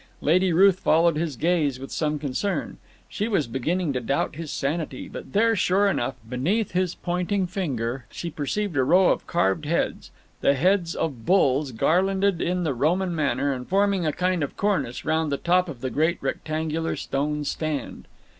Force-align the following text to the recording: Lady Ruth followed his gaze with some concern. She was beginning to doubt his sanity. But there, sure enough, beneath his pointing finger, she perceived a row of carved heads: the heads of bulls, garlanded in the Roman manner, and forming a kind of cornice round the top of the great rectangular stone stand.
Lady 0.19 0.51
Ruth 0.51 0.79
followed 0.79 1.15
his 1.15 1.35
gaze 1.35 1.79
with 1.79 1.91
some 1.91 2.17
concern. 2.17 2.79
She 3.07 3.27
was 3.27 3.45
beginning 3.45 3.93
to 3.93 4.01
doubt 4.01 4.35
his 4.35 4.49
sanity. 4.49 5.07
But 5.07 5.33
there, 5.33 5.55
sure 5.55 5.87
enough, 5.87 6.15
beneath 6.27 6.71
his 6.71 6.95
pointing 6.95 7.45
finger, 7.45 8.07
she 8.09 8.31
perceived 8.31 8.75
a 8.77 8.83
row 8.83 9.09
of 9.11 9.27
carved 9.27 9.65
heads: 9.65 10.09
the 10.39 10.55
heads 10.55 10.95
of 10.95 11.27
bulls, 11.27 11.71
garlanded 11.71 12.41
in 12.41 12.63
the 12.63 12.73
Roman 12.73 13.13
manner, 13.13 13.53
and 13.53 13.67
forming 13.67 14.03
a 14.07 14.11
kind 14.11 14.41
of 14.41 14.57
cornice 14.57 15.05
round 15.05 15.31
the 15.31 15.37
top 15.37 15.69
of 15.69 15.81
the 15.81 15.91
great 15.91 16.17
rectangular 16.19 16.95
stone 16.95 17.45
stand. 17.45 18.07